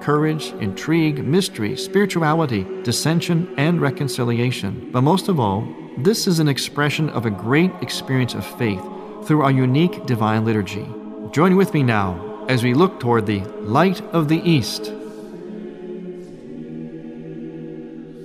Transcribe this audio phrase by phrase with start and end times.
[0.00, 4.90] courage, intrigue, mystery, spirituality, dissension, and reconciliation.
[4.92, 5.66] But most of all,
[5.98, 8.82] this is an expression of a great experience of faith
[9.24, 10.86] through our unique divine liturgy.
[11.32, 14.92] Join with me now as we look toward the Light of the East.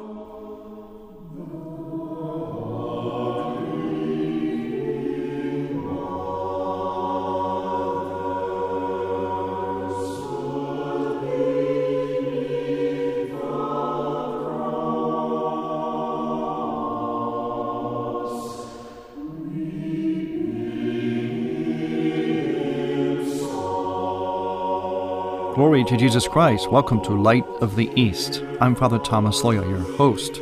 [25.58, 26.70] Glory to Jesus Christ.
[26.70, 28.44] Welcome to Light of the East.
[28.62, 30.38] I'm Father Thomas Loya, your host.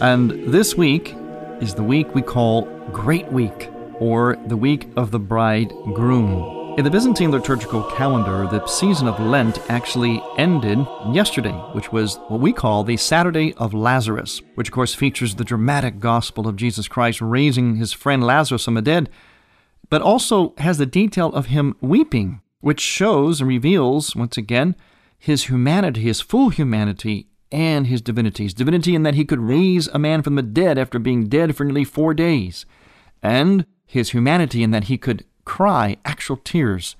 [0.00, 1.12] And this week
[1.60, 6.76] is the week we call Great Week, or the week of the bridegroom.
[6.78, 10.78] In the Byzantine liturgical calendar, the season of Lent actually ended
[11.12, 15.42] yesterday, which was what we call the Saturday of Lazarus, which of course features the
[15.42, 19.10] dramatic gospel of Jesus Christ raising his friend Lazarus from the dead,
[19.88, 24.76] but also has the detail of him weeping which shows and reveals, once again,
[25.18, 28.44] his humanity, his full humanity, and his divinity.
[28.44, 31.56] His divinity in that he could raise a man from the dead after being dead
[31.56, 32.64] for nearly four days,
[33.22, 36.96] and his humanity in that he could cry actual tears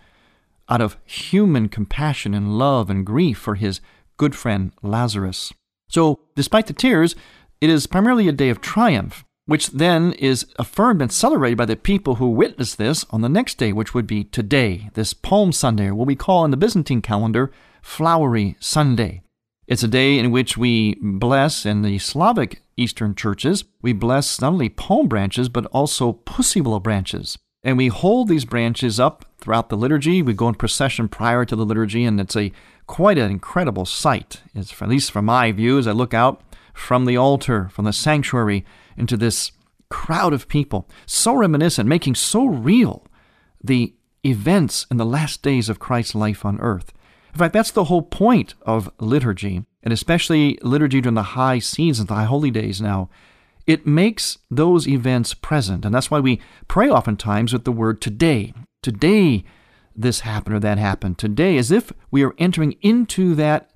[0.68, 3.80] out of human compassion and love and grief for his
[4.16, 5.52] good friend Lazarus.
[5.88, 7.14] So, despite the tears,
[7.60, 11.74] it is primarily a day of triumph which then is affirmed and celebrated by the
[11.74, 15.90] people who witness this on the next day, which would be today, this Palm Sunday,
[15.90, 17.50] what we call in the Byzantine calendar
[17.82, 19.22] Flowery Sunday.
[19.66, 24.52] It's a day in which we bless in the Slavic Eastern churches, we bless not
[24.52, 27.36] only palm branches, but also pussy willow branches.
[27.64, 30.22] And we hold these branches up throughout the liturgy.
[30.22, 32.52] We go in procession prior to the liturgy, and it's a
[32.86, 34.42] quite an incredible sight.
[34.54, 36.40] It's, at least from my view, as I look out
[36.72, 38.64] from the altar, from the sanctuary,
[38.96, 39.52] into this
[39.88, 43.06] crowd of people, so reminiscent, making so real
[43.62, 46.92] the events in the last days of Christ's life on earth.
[47.32, 52.08] In fact, that's the whole point of liturgy, and especially liturgy during the high seasons,
[52.08, 53.08] the high holy days now.
[53.66, 58.52] It makes those events present, and that's why we pray oftentimes with the word today.
[58.82, 59.44] Today,
[59.94, 61.18] this happened or that happened.
[61.18, 63.69] Today, as if we are entering into that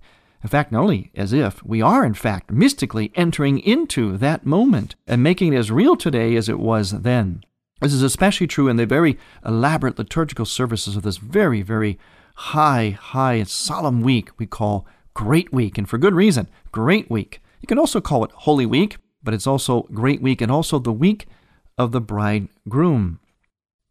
[0.45, 4.95] in fact, not only as if, we are in fact mystically entering into that moment
[5.07, 7.43] and making it as real today as it was then.
[7.81, 11.99] This is especially true in the very elaborate liturgical services of this very, very
[12.35, 17.41] high, high, and solemn week we call Great Week, and for good reason, Great Week.
[17.63, 20.93] You can also call it Holy Week, but it's also Great Week and also the
[20.93, 21.27] week
[21.79, 23.19] of the bridegroom.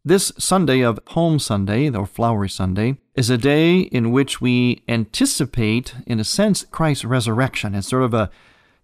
[0.04, 5.94] This Sunday of Palm Sunday, or Flowery Sunday, is a day in which we anticipate,
[6.06, 7.74] in a sense, Christ's resurrection.
[7.74, 8.30] It's sort of a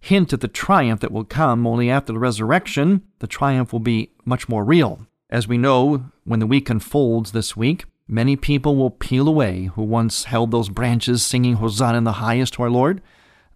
[0.01, 4.11] hint at the triumph that will come, only after the resurrection, the triumph will be
[4.25, 5.07] much more real.
[5.29, 9.83] As we know, when the week unfolds this week, many people will peel away who
[9.83, 13.03] once held those branches singing Hosanna in the highest to our Lord.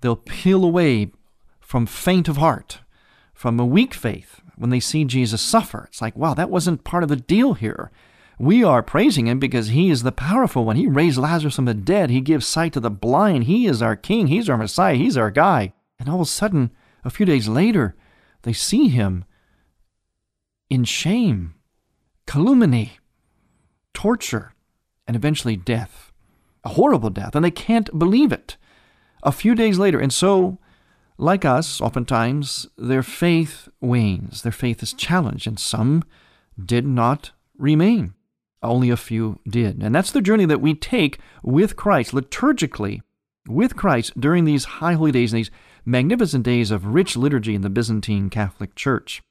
[0.00, 1.12] They'll peel away
[1.60, 2.80] from faint of heart,
[3.32, 5.86] from a weak faith, when they see Jesus suffer.
[5.88, 7.90] It's like, wow, that wasn't part of the deal here.
[8.38, 10.76] We are praising him because he is the powerful one.
[10.76, 12.10] He raised Lazarus from the dead.
[12.10, 13.44] He gives sight to the blind.
[13.44, 14.26] He is our king.
[14.26, 14.94] He's our Messiah.
[14.94, 15.72] He's our guy.
[15.98, 16.70] And all of a sudden,
[17.04, 17.94] a few days later,
[18.42, 19.24] they see him
[20.68, 21.54] in shame,
[22.26, 22.98] calumny,
[23.92, 24.54] torture,
[25.06, 26.12] and eventually death.
[26.64, 27.36] A horrible death.
[27.36, 28.56] And they can't believe it.
[29.22, 30.58] A few days later, and so
[31.16, 36.02] like us, oftentimes their faith wanes, their faith is challenged, and some
[36.62, 38.13] did not remain.
[38.64, 39.82] Only a few did.
[39.82, 43.00] And that's the journey that we take with Christ liturgically,
[43.46, 45.50] with Christ during these high holy days and these
[45.84, 49.22] magnificent days of rich liturgy in the Byzantine Catholic Church.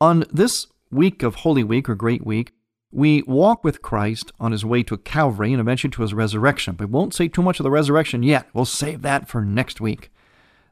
[0.00, 2.52] On this week of Holy Week or Great Week,
[2.90, 6.74] we walk with Christ on his way to Calvary and eventually to his resurrection.
[6.74, 8.48] But we won't say too much of the resurrection yet.
[8.52, 10.10] We'll save that for next week.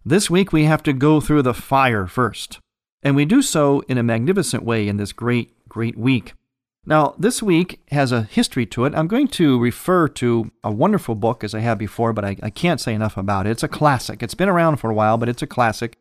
[0.04, 2.58] This week we have to go through the fire first.
[3.02, 6.34] And we do so in a magnificent way in this great, great week.
[6.86, 8.94] Now, this week has a history to it.
[8.94, 12.50] I'm going to refer to a wonderful book as I have before, but I, I,
[12.50, 13.50] can't say enough about it.
[13.50, 14.22] It's a classic.
[14.22, 15.98] It's been around for a while, but it's a classic.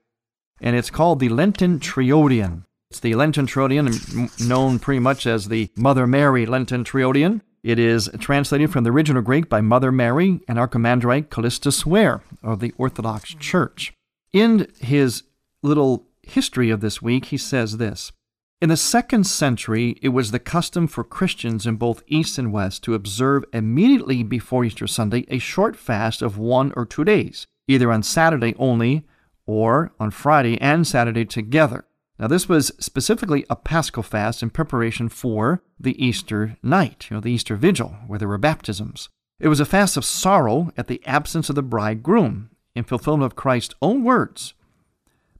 [0.61, 2.63] And it's called the Lenten Triodion.
[2.89, 7.41] It's the Lenten Triodion, known pretty much as the Mother Mary Lenten Triodion.
[7.63, 12.61] It is translated from the original Greek by Mother Mary and Archimandrite Callistus Ware of
[12.61, 13.91] the Orthodox Church.
[14.31, 15.23] In his
[15.61, 18.13] little history of this week, he says this
[18.59, 22.83] In the second century, it was the custom for Christians in both East and West
[22.83, 27.91] to observe immediately before Easter Sunday a short fast of one or two days, either
[27.91, 29.05] on Saturday only
[29.45, 31.85] or on Friday and Saturday together.
[32.17, 37.21] Now, this was specifically a paschal fast in preparation for the Easter night, you know,
[37.21, 39.07] the Easter vigil, where there were baptisms.
[39.39, 43.35] It was a fast of sorrow at the absence of the bridegroom, in fulfillment of
[43.35, 44.55] Christ's own words.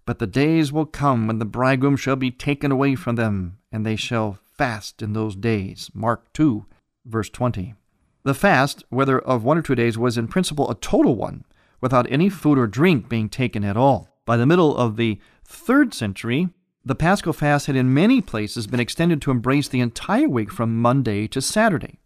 [0.08, 3.86] But the days will come when the bridegroom shall be taken away from them, and
[3.86, 5.92] they shall fast in those days.
[5.94, 6.66] Mark 2,
[7.06, 7.76] verse 20.
[8.24, 11.44] The fast, whether of one or two days, was in principle a total one,
[11.82, 14.08] without any food or drink being taken at all.
[14.26, 16.52] By the middle of the third century,
[16.86, 20.82] the Paschal fast had in many places been extended to embrace the entire week from
[20.82, 22.00] Monday to Saturday.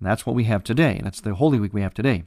[0.00, 1.00] And that's what we have today.
[1.04, 2.24] That's the Holy Week we have today.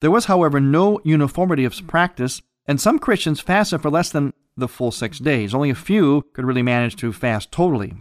[0.00, 2.40] There was, however, no uniformity of practice,
[2.72, 5.52] and some Christians fasted for less than the full six days.
[5.52, 7.92] Only a few could really manage to fast totally.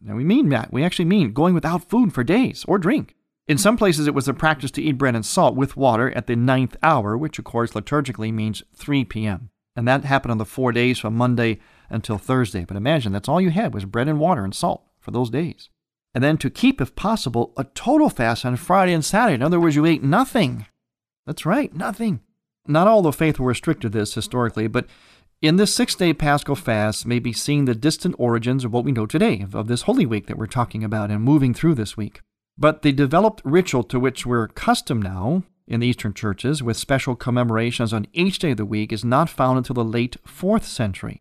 [0.00, 0.72] Now, we mean that.
[0.72, 3.16] We actually mean going without food for days or drink.
[3.46, 6.26] In some places, it was the practice to eat bread and salt with water at
[6.26, 9.50] the ninth hour, which, of course, liturgically means 3 p.m.
[9.76, 11.60] And that happened on the four days from Monday
[11.90, 12.64] until Thursday.
[12.64, 15.68] But imagine that's all you had was bread and water and salt for those days.
[16.14, 19.34] And then to keep, if possible, a total fast on Friday and Saturday.
[19.34, 20.64] In other words, you ate nothing.
[21.26, 22.20] That's right, nothing.
[22.66, 24.86] Not all the faithful restricted to this historically, but
[25.42, 28.92] in this six day paschal fast may be seen the distant origins of what we
[28.92, 32.20] know today, of this Holy Week that we're talking about and moving through this week.
[32.56, 37.16] But the developed ritual to which we're accustomed now in the Eastern churches, with special
[37.16, 41.20] commemorations on each day of the week, is not found until the late 4th century.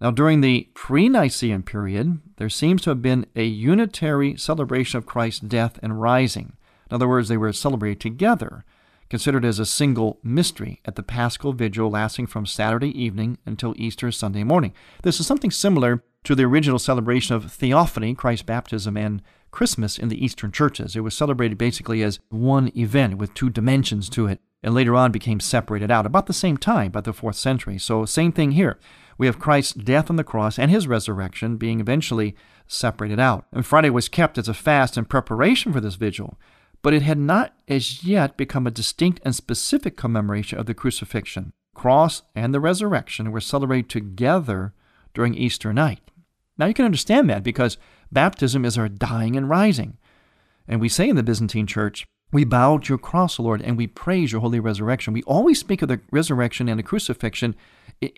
[0.00, 5.06] Now, during the pre Nicene period, there seems to have been a unitary celebration of
[5.06, 6.56] Christ's death and rising.
[6.90, 8.64] In other words, they were celebrated together,
[9.14, 14.10] considered as a single mystery at the Paschal Vigil lasting from Saturday evening until Easter
[14.10, 14.74] Sunday morning.
[15.04, 19.22] This is something similar to the original celebration of Theophany, Christ's baptism, and
[19.52, 20.96] Christmas in the Eastern churches.
[20.96, 25.12] It was celebrated basically as one event with two dimensions to it, and later on
[25.12, 27.78] became separated out about the same time, by the fourth century.
[27.78, 28.80] So, same thing here.
[29.16, 32.34] We have Christ's death on the cross and his resurrection being eventually
[32.66, 33.46] separated out.
[33.52, 36.36] And Friday was kept as a fast in preparation for this vigil,
[36.84, 41.50] but it had not as yet become a distinct and specific commemoration of the crucifixion.
[41.74, 44.74] Cross and the resurrection were celebrated together
[45.14, 46.00] during Easter night.
[46.58, 47.78] Now you can understand that because
[48.12, 49.96] baptism is our dying and rising.
[50.68, 53.86] And we say in the Byzantine Church, we bow to your cross, Lord, and we
[53.86, 55.14] praise your holy resurrection.
[55.14, 57.56] We always speak of the resurrection and the crucifixion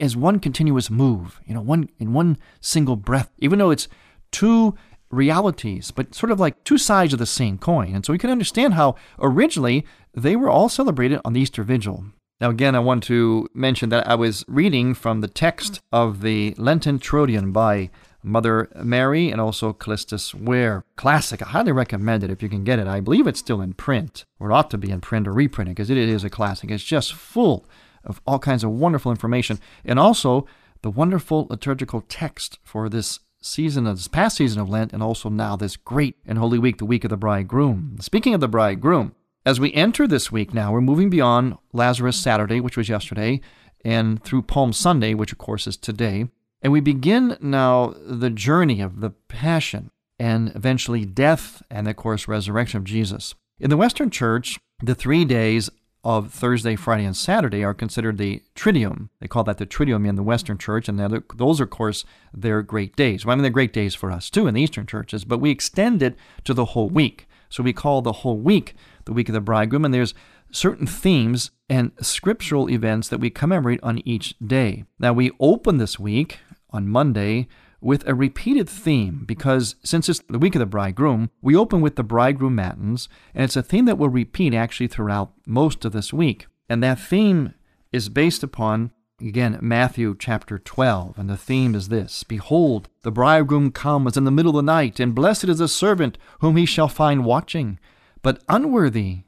[0.00, 3.87] as one continuous move, you know, one in one single breath, even though it's
[4.32, 4.75] two
[5.10, 7.94] realities, but sort of like two sides of the same coin.
[7.94, 12.06] And so we can understand how originally they were all celebrated on the Easter Vigil.
[12.40, 16.54] Now, again, I want to mention that I was reading from the text of the
[16.58, 17.88] Lenten Triodion by
[18.22, 20.84] Mother Mary and also Callistus Ware.
[20.96, 21.40] Classic.
[21.40, 22.86] I highly recommend it if you can get it.
[22.86, 25.76] I believe it's still in print, or it ought to be in print or reprinted,
[25.76, 26.70] because it is a classic.
[26.70, 27.64] It's just full
[28.04, 30.46] of all kinds of wonderful information, and also
[30.82, 35.29] the wonderful liturgical text for this season of this past season of Lent, and also
[35.29, 37.97] now this great and holy week, the week of the bridegroom.
[38.00, 42.61] Speaking of the bridegroom, as we enter this week now, we're moving beyond Lazarus Saturday,
[42.61, 43.41] which was yesterday,
[43.85, 46.29] and through Palm Sunday, which of course is today.
[46.62, 52.26] And we begin now the journey of the passion and eventually death and, of course,
[52.26, 53.35] resurrection of Jesus.
[53.61, 55.71] In the Western Church, the three days
[56.06, 59.08] of Thursday, Friday, and Saturday are considered the Triduum.
[59.18, 61.00] They call that the Triduum in the Western Church, and
[61.34, 63.26] those, are of course, they're great days.
[63.26, 65.50] Well, I mean, they're great days for us too in the Eastern churches, but we
[65.50, 67.26] extend it to the whole week.
[67.48, 70.14] So we call the whole week the week of the bridegroom, and there's
[70.52, 74.84] certain themes and scriptural events that we commemorate on each day.
[75.00, 76.38] Now, we open this week
[76.70, 77.48] on Monday
[77.80, 81.97] with a repeated theme because since it's the week of the bridegroom, we open with
[81.97, 86.12] the bridegroom matins, and it's a theme that will repeat actually throughout most of this
[86.12, 86.47] week.
[86.68, 87.54] And that theme
[87.92, 88.90] is based upon,
[89.21, 91.18] again, Matthew chapter 12.
[91.18, 94.99] And the theme is this Behold, the bridegroom comes in the middle of the night,
[94.99, 97.78] and blessed is the servant whom he shall find watching.
[98.23, 99.21] But unworthy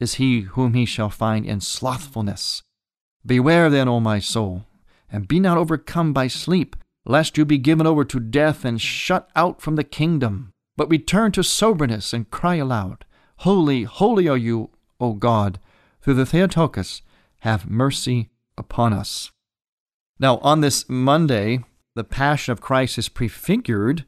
[0.00, 2.62] is he whom he shall find in slothfulness.
[3.24, 4.64] Beware then, O my soul,
[5.10, 9.30] and be not overcome by sleep lest you be given over to death and shut
[9.36, 10.52] out from the kingdom.
[10.76, 13.04] But return to soberness and cry aloud,
[13.38, 14.70] Holy, holy are you,
[15.00, 15.58] O God,
[16.02, 17.02] through the Theotokos,
[17.40, 19.30] have mercy upon us.
[20.18, 24.04] Now, on this Monday, the Passion of Christ is prefigured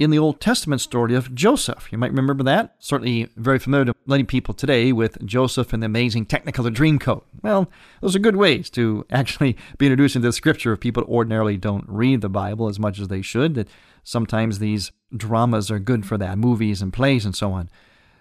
[0.00, 1.92] in the Old Testament story of Joseph.
[1.92, 2.74] You might remember that.
[2.78, 7.22] Certainly very familiar to many people today with Joseph and the amazing Technicolor Dreamcoat.
[7.42, 11.58] Well, those are good ways to actually be introduced into the scripture if people ordinarily
[11.58, 13.54] don't read the Bible as much as they should.
[13.54, 13.68] That
[14.02, 17.68] sometimes these dramas are good for that, movies and plays and so on.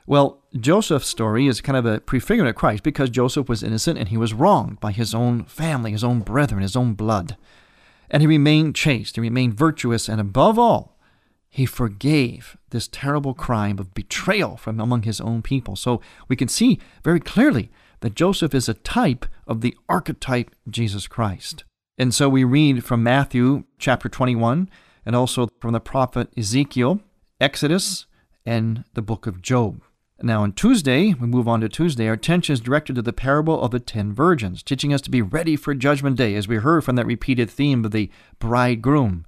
[0.06, 4.10] Well, Joseph's story is kind of a prefigurement of Christ because Joseph was innocent and
[4.10, 7.38] he was wronged by his own family, his own brethren, his own blood.
[8.10, 10.99] And he remained chaste, he remained virtuous, and above all,
[11.50, 15.76] he forgave this terrible crime of betrayal from among his own people.
[15.76, 21.08] So we can see very clearly that Joseph is a type of the archetype Jesus
[21.08, 21.64] Christ.
[21.98, 24.70] And so we read from Matthew chapter 21
[25.06, 27.02] and also from the prophet Ezekiel,
[27.42, 28.06] Exodus,
[28.46, 29.82] and the book of Job.
[30.22, 33.62] Now, on Tuesday, we move on to Tuesday, our attention is directed to the parable
[33.62, 36.84] of the ten virgins, teaching us to be ready for Judgment Day, as we heard
[36.84, 39.26] from that repeated theme of the bridegroom.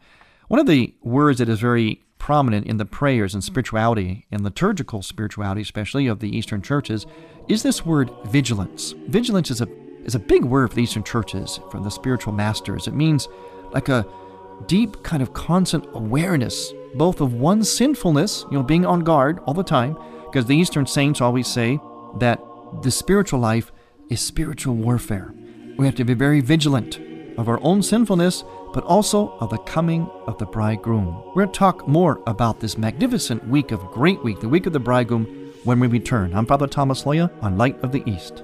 [0.50, 5.02] One of the words that is very prominent in the prayers and spirituality, and liturgical
[5.02, 7.08] spirituality, especially of the Eastern churches,
[7.48, 8.94] is this word vigilance.
[9.08, 9.68] Vigilance is a
[10.06, 12.88] is a big word for the Eastern churches, from the spiritual masters.
[12.88, 13.28] It means
[13.72, 14.06] like a
[14.68, 19.56] deep kind of constant awareness, both of one's sinfulness, you know, being on guard all
[19.56, 21.80] the time, because the Eastern saints always say
[22.20, 22.40] that
[22.84, 23.72] the spiritual life
[24.10, 25.34] is spiritual warfare.
[25.76, 27.00] We have to be very vigilant
[27.40, 31.24] of our own sinfulness but also of the coming of the bridegroom.
[31.28, 34.74] We're going to talk more about this magnificent week of Great Week, the week of
[34.74, 36.34] the bridegroom, when we return.
[36.34, 38.44] I'm Father Thomas Loya on Light of the East.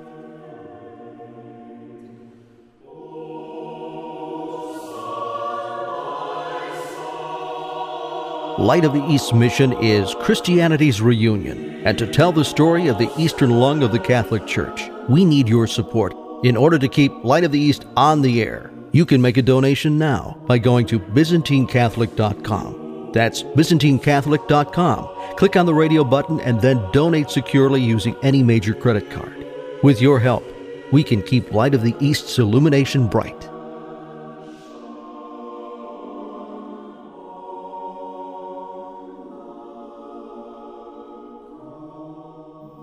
[8.59, 11.85] Light of the East mission is Christianity's reunion.
[11.85, 15.47] And to tell the story of the Eastern lung of the Catholic Church, we need
[15.47, 18.71] your support in order to keep Light of the East on the air.
[18.91, 23.11] You can make a donation now by going to ByzantineCatholic.com.
[23.13, 25.35] That's ByzantineCatholic.com.
[25.35, 29.45] Click on the radio button and then donate securely using any major credit card.
[29.83, 30.43] With your help,
[30.91, 33.49] we can keep Light of the East's illumination bright.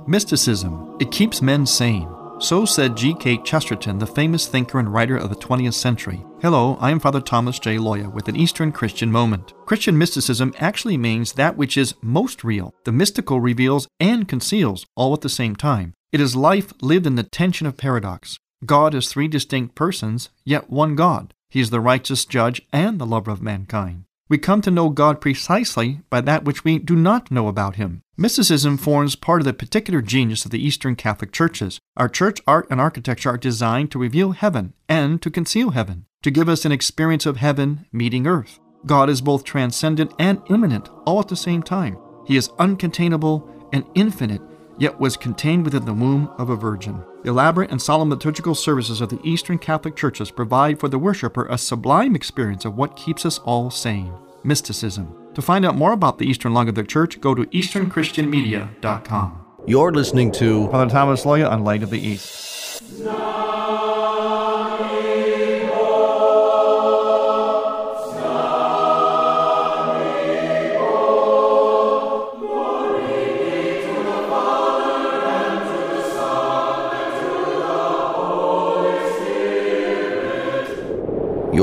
[0.07, 0.97] Mysticism.
[1.01, 2.09] It keeps men sane.
[2.41, 3.39] So said G.K.
[3.39, 6.25] Chesterton, the famous thinker and writer of the 20th century.
[6.43, 7.77] Hello, I am Father Thomas J.
[7.77, 9.55] Loya with an Eastern Christian moment.
[9.67, 12.75] Christian mysticism actually means that which is most real.
[12.85, 15.95] The mystical reveals and conceals all at the same time.
[16.13, 18.37] It is life lived in the tension of paradox.
[18.67, 21.35] God is three distinct persons, yet one God.
[21.51, 24.05] He is the righteous judge and the lover of mankind.
[24.27, 28.03] We come to know God precisely by that which we do not know about Him.
[28.17, 31.79] Mysticism forms part of the particular genius of the Eastern Catholic churches.
[31.97, 36.31] Our church art and architecture are designed to reveal heaven and to conceal heaven, to
[36.31, 38.61] give us an experience of heaven meeting earth.
[38.87, 41.99] God is both transcendent and immanent all at the same time.
[42.27, 44.41] He is uncontainable and infinite,
[44.79, 47.05] yet was contained within the womb of a virgin.
[47.25, 51.47] The elaborate and solemn liturgical services of the Eastern Catholic churches provide for the worshiper
[51.47, 54.13] a sublime experience of what keeps us all sane
[54.45, 55.17] mysticism.
[55.33, 59.41] To find out more about the Eastern Lung of the Church, go to easternchristianmedia.com.
[59.67, 62.83] You're listening to Father Thomas Loya on Light of the East.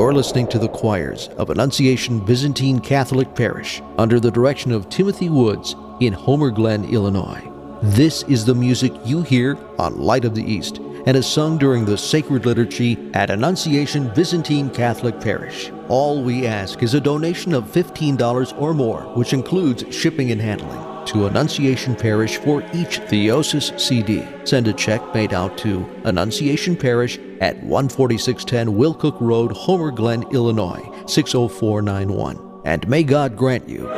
[0.02, 5.30] You're listening to the choirs of Annunciation Byzantine Catholic Parish under the direction of Timothy
[5.30, 7.48] Woods in Homer Glen, Illinois.
[7.84, 11.86] This is the music you hear on Light of the East and is sung during
[11.86, 15.72] the sacred liturgy at Annunciation Byzantine Catholic Parish.
[15.88, 20.91] All we ask is a donation of $15 or more, which includes shipping and handling.
[21.08, 24.26] To Annunciation Parish for each Theosis CD.
[24.46, 30.24] Send a check made out to Annunciation Parish at 14610 Will Cook Road, Homer Glen,
[30.32, 32.62] Illinois 60491.
[32.64, 33.90] And may God grant you.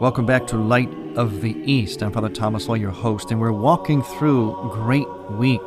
[0.00, 2.02] Welcome back to Light of the East.
[2.02, 5.60] I'm Father Thomas Loya, your host, and we're walking through Great Week,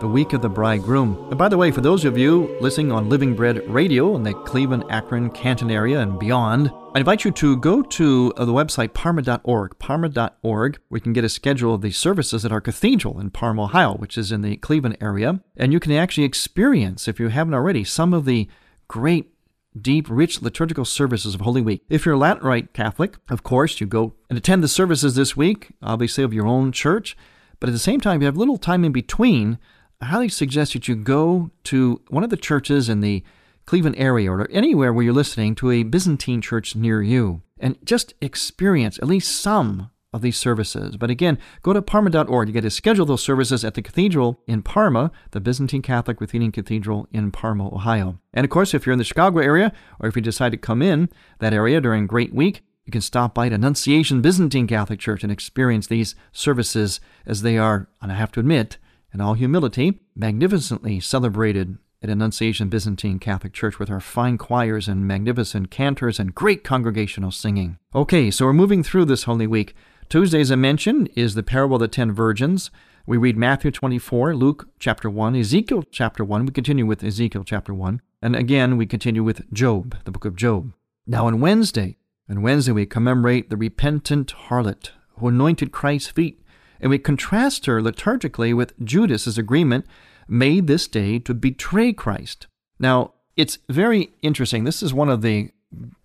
[0.00, 1.28] the week of the bridegroom.
[1.28, 4.32] And by the way, for those of you listening on Living Bread Radio in the
[4.32, 8.94] Cleveland, Akron, Canton area and beyond, I invite you to go to uh, the website
[8.94, 13.30] parma.org, parma.org, where you can get a schedule of the services at our cathedral in
[13.30, 15.40] Parma, Ohio, which is in the Cleveland area.
[15.56, 18.48] And you can actually experience, if you haven't already, some of the
[18.88, 19.32] great
[19.80, 21.82] deep, rich liturgical services of Holy Week.
[21.88, 25.36] If you're a Latin Rite Catholic, of course, you go and attend the services this
[25.36, 27.16] week, obviously of your own church.
[27.60, 29.58] But at the same time, you have little time in between.
[30.00, 33.22] I highly suggest that you go to one of the churches in the
[33.66, 38.14] Cleveland area or anywhere where you're listening to a Byzantine church near you and just
[38.22, 40.96] experience at least some of these services.
[40.96, 42.48] But again, go to parma.org.
[42.48, 46.50] You get to schedule those services at the cathedral in Parma, the Byzantine Catholic Ruthenian
[46.50, 48.18] Cathedral in Parma, Ohio.
[48.32, 50.82] And of course, if you're in the Chicago area or if you decide to come
[50.82, 55.22] in that area during Great Week, you can stop by at Annunciation Byzantine Catholic Church
[55.22, 58.78] and experience these services as they are, and I have to admit,
[59.12, 65.06] in all humility, magnificently celebrated at Annunciation Byzantine Catholic Church with our fine choirs and
[65.06, 67.78] magnificent cantors and great congregational singing.
[67.94, 69.74] Okay, so we're moving through this Holy Week.
[70.08, 72.70] Tuesday, as I mentioned, is the parable of the ten virgins.
[73.06, 76.46] We read Matthew 24, Luke chapter 1, Ezekiel chapter 1.
[76.46, 78.00] We continue with Ezekiel chapter 1.
[78.22, 80.72] And again, we continue with Job, the book of Job.
[81.06, 81.96] Now, on Wednesday,
[82.28, 86.42] on Wednesday, we commemorate the repentant harlot who anointed Christ's feet,
[86.80, 89.86] and we contrast her liturgically with Judas's agreement
[90.28, 92.46] made this day to betray Christ.
[92.78, 94.64] Now, it's very interesting.
[94.64, 95.50] This is one of the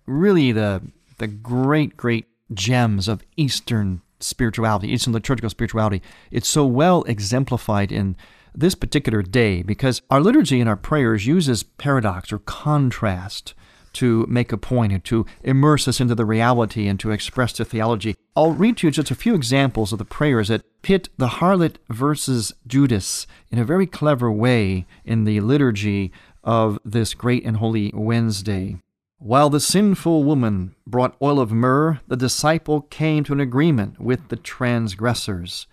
[0.06, 0.82] really the
[1.18, 6.02] the great, great gems of Eastern spirituality, Eastern liturgical spirituality.
[6.30, 8.16] It's so well exemplified in
[8.54, 13.54] this particular day because our liturgy and our prayers uses paradox or contrast
[13.96, 17.64] to make a point and to immerse us into the reality and to express the
[17.64, 18.14] theology.
[18.34, 21.76] I'll read to you just a few examples of the prayers that pit the harlot
[21.88, 26.12] versus Judas in a very clever way in the liturgy
[26.44, 28.76] of this great and holy Wednesday.
[29.18, 34.28] While the sinful woman brought oil of myrrh, the disciple came to an agreement with
[34.28, 35.66] the transgressors.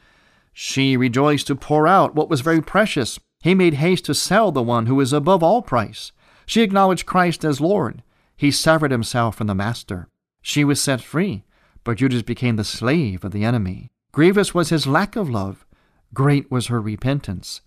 [0.53, 3.19] She rejoiced to pour out what was very precious.
[3.41, 6.13] He made haste to sell the one who is above all price.
[6.45, 8.01] She acknowledged Christ as Lord.
[8.43, 10.09] He severed himself from the master.
[10.41, 11.45] She was set free,
[11.85, 13.89] but Judas became the slave of the enemy.
[14.11, 15.65] Grievous was his lack of love.
[16.13, 17.61] Great was her repentance.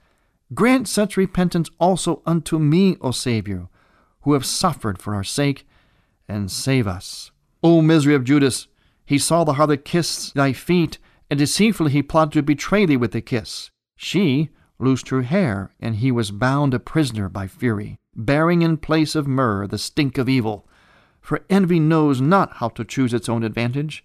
[0.53, 3.71] Grant such repentance also unto me, O Savior,
[4.21, 5.67] who have suffered for our sake,
[6.29, 7.31] and save us.
[7.63, 8.69] O misery of Judas!
[9.07, 10.99] He saw the harlot kiss thy feet,
[11.31, 13.71] and deceitfully he plotted to betray thee with the kiss.
[13.97, 19.15] She loosed her hair, and he was bound a prisoner by fury bearing in place
[19.15, 20.67] of myrrh the stink of evil.
[21.21, 24.05] For envy knows not how to choose its own advantage.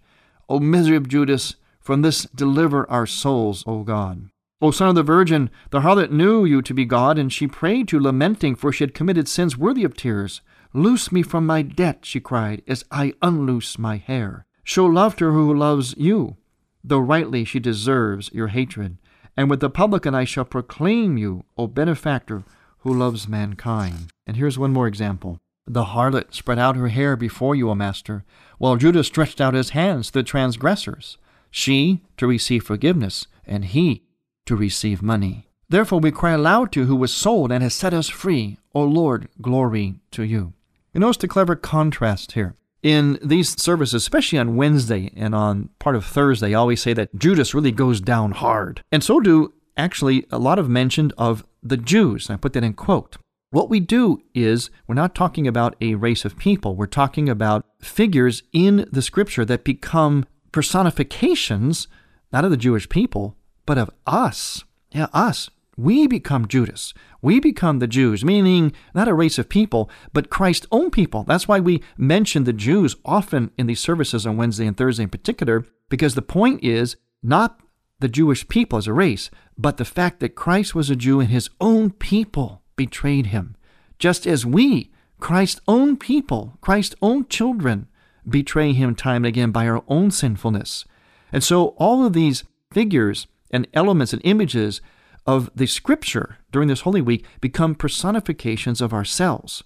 [0.49, 4.29] O misery of Judas, from this deliver our souls, O God.
[4.61, 7.91] O Son of the Virgin, the harlot knew you to be God, and she prayed
[7.91, 10.41] you, lamenting, for she had committed sins worthy of tears.
[10.73, 14.45] Loose me from my debt, she cried, as I unloose my hair.
[14.63, 16.37] Show love to her who loves you,
[16.83, 18.97] though rightly she deserves your hatred.
[19.35, 22.43] And with the publican I shall proclaim you, O benefactor,
[22.81, 24.11] who loves mankind.
[24.27, 25.39] And here's one more example.
[25.65, 28.23] The harlot spread out her hair before you, O Master,
[28.57, 31.17] while Judas stretched out his hands to the transgressors,
[31.49, 34.03] she to receive forgiveness, and he
[34.45, 35.47] to receive money.
[35.69, 38.57] Therefore we cry aloud to who was sold and has set us free.
[38.73, 40.53] O Lord, glory to you.
[40.93, 42.55] You notice the clever contrast here.
[42.83, 47.15] In these services, especially on Wednesday and on part of Thursday, I always say that
[47.15, 48.83] Judas really goes down hard.
[48.91, 52.29] And so do actually a lot of mention of the Jews.
[52.29, 53.17] I put that in quote.
[53.51, 56.75] What we do is we're not talking about a race of people.
[56.75, 61.87] We're talking about figures in the scripture that become personifications,
[62.31, 64.63] not of the Jewish people, but of us.
[64.91, 65.49] Yeah, us.
[65.77, 66.93] We become Judas.
[67.21, 71.23] We become the Jews, meaning not a race of people, but Christ's own people.
[71.23, 75.09] That's why we mention the Jews often in these services on Wednesday and Thursday in
[75.09, 77.59] particular, because the point is not
[78.01, 81.29] the Jewish people as a race, but the fact that Christ was a Jew and
[81.29, 83.55] his own people betrayed him.
[83.99, 87.87] Just as we, Christ's own people, Christ's own children,
[88.27, 90.85] betray him time and again by our own sinfulness.
[91.31, 94.81] And so all of these figures and elements and images
[95.25, 99.63] of the scripture during this Holy Week become personifications of ourselves.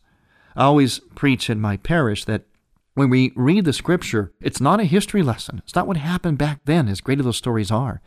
[0.56, 2.44] I always preach in my parish that
[2.94, 5.62] when we read the scripture, it's not a history lesson.
[5.64, 8.02] It's not what happened back then, as great as those stories are.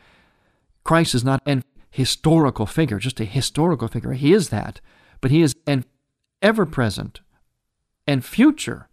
[0.85, 4.13] Christ is not an historical figure, just a historical figure.
[4.13, 4.81] He is that,
[5.21, 5.85] but he is an
[6.43, 7.21] ever present
[8.07, 8.89] and future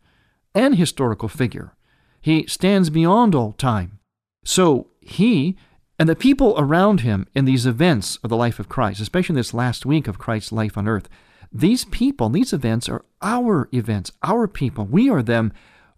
[0.53, 1.75] and historical figure.
[2.21, 3.99] He stands beyond all time.
[4.43, 5.55] So he
[5.97, 9.53] and the people around him in these events of the life of Christ, especially this
[9.53, 11.07] last week of Christ's life on earth,
[11.51, 14.85] these people, these events are our events, our people.
[14.85, 15.53] We are them.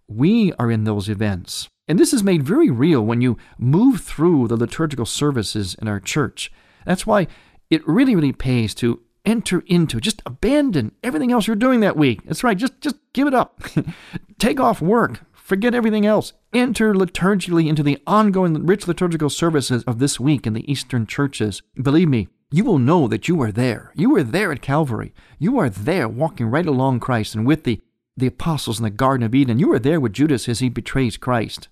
[0.07, 1.67] We are in those events.
[1.87, 5.99] And this is made very real when you move through the liturgical services in our
[5.99, 6.51] church.
[6.85, 7.27] That's why
[7.69, 12.23] it really, really pays to enter into, just abandon everything else you're doing that week.
[12.25, 13.61] That's right, just, just give it up.
[14.39, 15.21] Take off work.
[15.33, 16.33] Forget everything else.
[16.53, 21.61] Enter liturgically into the ongoing rich liturgical services of this week in the Eastern churches.
[21.81, 23.91] Believe me, you will know that you are there.
[23.95, 25.13] You were there at Calvary.
[25.39, 27.81] You are there walking right along Christ and with the,
[28.15, 29.59] the apostles in the Garden of Eden.
[29.59, 31.67] You are there with Judas as he betrays Christ.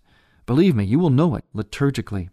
[0.45, 2.29] Believe me, you will know it liturgically.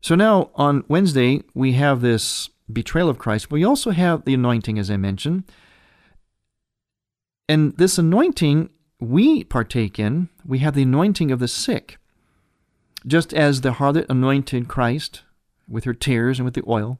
[0.00, 4.78] So now on Wednesday, we have this betrayal of Christ, we also have the anointing,
[4.78, 5.44] as I mentioned.
[7.48, 11.98] And this anointing we partake in, we have the anointing of the sick.
[13.06, 15.22] Just as the harlot anointed Christ
[15.68, 16.98] with her tears and with the oil,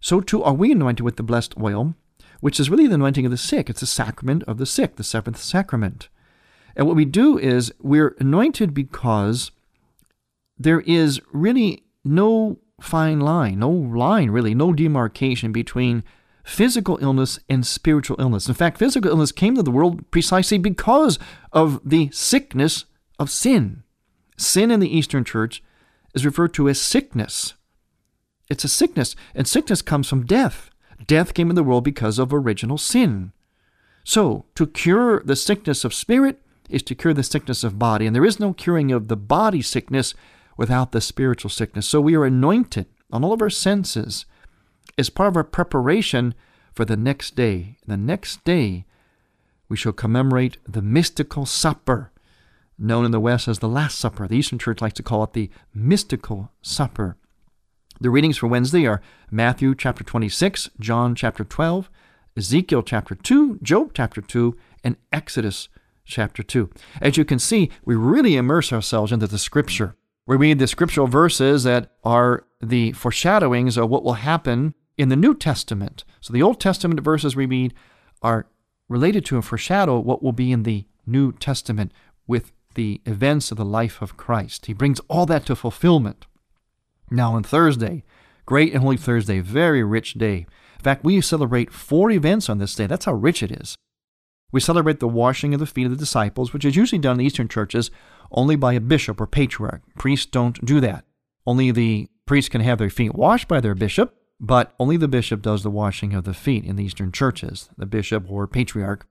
[0.00, 1.94] so too are we anointed with the blessed oil,
[2.40, 3.68] which is really the anointing of the sick.
[3.70, 6.08] It's the sacrament of the sick, the seventh sacrament.
[6.76, 9.50] And what we do is we're anointed because
[10.58, 16.02] there is really no fine line, no line really, no demarcation between
[16.44, 18.48] physical illness and spiritual illness.
[18.48, 21.18] In fact, physical illness came to the world precisely because
[21.52, 22.84] of the sickness
[23.18, 23.82] of sin.
[24.36, 25.62] Sin in the Eastern Church
[26.14, 27.54] is referred to as sickness.
[28.50, 30.70] It's a sickness, and sickness comes from death.
[31.06, 33.32] Death came in the world because of original sin.
[34.04, 38.16] So, to cure the sickness of spirit is to cure the sickness of body, and
[38.16, 40.14] there is no curing of the body sickness
[40.56, 41.86] without the spiritual sickness.
[41.86, 44.24] So, we are anointed on all of our senses
[44.98, 46.34] as part of our preparation
[46.74, 47.76] for the next day.
[47.86, 48.86] The next day,
[49.68, 52.10] we shall commemorate the mystical supper,
[52.78, 54.26] known in the West as the Last Supper.
[54.26, 57.16] The Eastern Church likes to call it the mystical supper.
[58.00, 61.88] The readings for Wednesday are Matthew chapter 26, John chapter 12,
[62.36, 65.68] Ezekiel chapter 2, Job chapter 2, and Exodus
[66.04, 66.70] chapter 2.
[67.00, 69.96] As you can see, we really immerse ourselves into the scripture.
[70.26, 75.16] We read the scriptural verses that are the foreshadowings of what will happen in the
[75.16, 76.04] New Testament.
[76.20, 77.74] So the Old Testament verses we read
[78.22, 78.46] are
[78.88, 81.92] related to and foreshadow what will be in the New Testament
[82.26, 84.66] with the events of the life of Christ.
[84.66, 86.26] He brings all that to fulfillment.
[87.10, 88.04] Now, on Thursday,
[88.46, 90.46] great and holy Thursday, very rich day.
[90.76, 92.86] In fact, we celebrate four events on this day.
[92.86, 93.76] That's how rich it is.
[94.52, 97.26] We celebrate the washing of the feet of the disciples, which is usually done in
[97.26, 97.90] Eastern churches
[98.30, 99.82] only by a bishop or patriarch.
[99.96, 101.04] Priests don't do that.
[101.46, 105.42] Only the priests can have their feet washed by their bishop, but only the bishop
[105.42, 109.06] does the washing of the feet in the Eastern churches, the bishop or patriarch.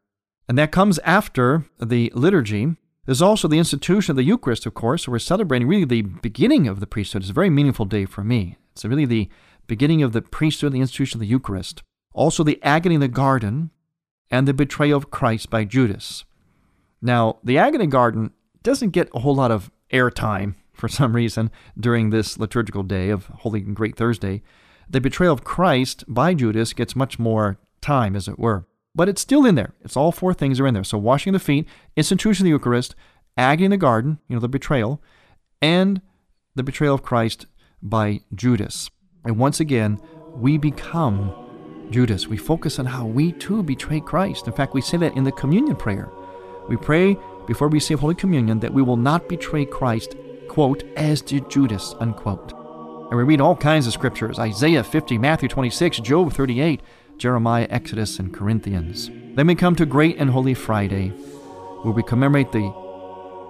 [0.48, 2.76] And that comes after the liturgy.
[3.06, 5.06] There's also the institution of the Eucharist, of course.
[5.06, 7.24] So we're celebrating really the beginning of the priesthood.
[7.24, 8.58] It's a very meaningful day for me.
[8.74, 9.30] It's really the
[9.68, 11.84] beginning of the priesthood, the institution of the Eucharist.
[12.14, 13.72] Also, the agony in the garden
[14.32, 16.26] and the betrayal of Christ by Judas.
[17.02, 18.32] Now, the agony garden
[18.64, 23.26] doesn't get a whole lot of airtime for some reason during this liturgical day of
[23.28, 24.42] Holy and Great Thursday
[24.92, 28.66] the betrayal of Christ by Judas gets much more time, as it were.
[28.94, 29.74] But it's still in there.
[29.80, 30.84] It's all four things are in there.
[30.84, 31.66] So washing the feet,
[31.96, 32.94] institution of the Eucharist,
[33.38, 35.02] agony in the garden, you know, the betrayal,
[35.62, 36.02] and
[36.56, 37.46] the betrayal of Christ
[37.82, 38.90] by Judas.
[39.24, 40.02] And once again,
[40.34, 41.34] we become
[41.92, 42.28] Judas.
[42.28, 44.48] We focus on how we too betray Christ.
[44.48, 46.10] In fact, we say that in the communion prayer.
[46.68, 50.16] We pray before we receive Holy Communion that we will not betray Christ,
[50.48, 52.54] quote, as did Judas, unquote.
[52.54, 56.82] And we read all kinds of scriptures Isaiah 50, Matthew 26, Job 38,
[57.18, 59.10] Jeremiah, Exodus, and Corinthians.
[59.36, 62.74] Then we come to Great and Holy Friday, where we commemorate the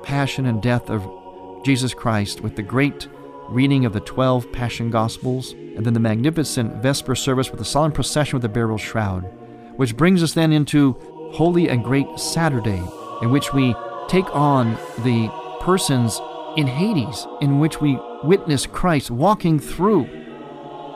[0.03, 1.07] passion and death of
[1.63, 3.07] Jesus Christ with the great
[3.51, 7.91] reading of the 12 Passion Gospels, and then the magnificent Vesper service with the solemn
[7.91, 9.23] procession with the burial shroud,
[9.75, 10.93] which brings us then into
[11.33, 12.81] Holy and Great Saturday,
[13.21, 13.75] in which we
[14.07, 16.19] take on the persons
[16.57, 20.09] in Hades, in which we witness Christ walking through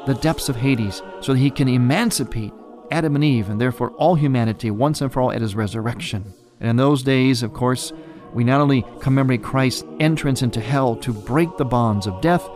[0.06, 2.54] the depths of Hades so that he can emancipate
[2.92, 6.34] Adam and Eve and therefore all humanity once and for all at his resurrection.
[6.60, 7.92] And in those days, of course,
[8.34, 12.48] we not only commemorate Christ's entrance into hell to break the bonds of death,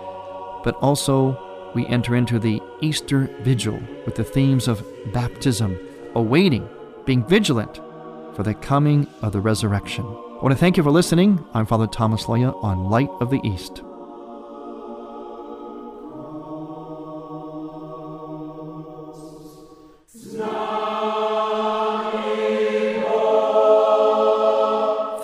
[0.63, 5.79] but also we enter into the Easter Vigil with the themes of baptism,
[6.15, 6.67] awaiting,
[7.05, 7.79] being vigilant
[8.35, 10.05] for the coming of the resurrection.
[10.05, 11.45] I want to thank you for listening.
[11.53, 13.81] I'm Father Thomas Loya on Light of the East.